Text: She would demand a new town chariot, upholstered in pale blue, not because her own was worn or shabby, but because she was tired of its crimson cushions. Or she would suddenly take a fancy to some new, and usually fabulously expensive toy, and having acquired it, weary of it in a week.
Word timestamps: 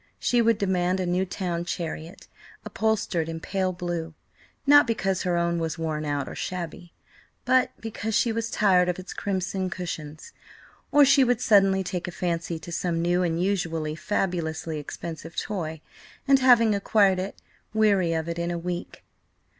She 0.17 0.41
would 0.41 0.57
demand 0.57 0.99
a 0.99 1.05
new 1.05 1.27
town 1.27 1.63
chariot, 1.63 2.27
upholstered 2.65 3.29
in 3.29 3.39
pale 3.39 3.71
blue, 3.71 4.15
not 4.65 4.87
because 4.87 5.21
her 5.21 5.37
own 5.37 5.59
was 5.59 5.77
worn 5.77 6.07
or 6.07 6.33
shabby, 6.33 6.91
but 7.45 7.69
because 7.79 8.15
she 8.15 8.31
was 8.31 8.49
tired 8.49 8.89
of 8.89 8.97
its 8.97 9.13
crimson 9.13 9.69
cushions. 9.69 10.31
Or 10.91 11.05
she 11.05 11.23
would 11.23 11.39
suddenly 11.39 11.83
take 11.83 12.07
a 12.07 12.11
fancy 12.11 12.57
to 12.57 12.71
some 12.71 12.99
new, 12.99 13.21
and 13.21 13.39
usually 13.39 13.95
fabulously 13.95 14.79
expensive 14.79 15.35
toy, 15.35 15.81
and 16.27 16.39
having 16.39 16.73
acquired 16.73 17.19
it, 17.19 17.39
weary 17.71 18.13
of 18.13 18.27
it 18.27 18.39
in 18.39 18.49
a 18.49 18.57
week. 18.57 19.03